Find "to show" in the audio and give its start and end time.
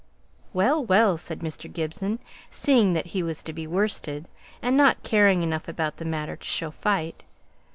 6.37-6.71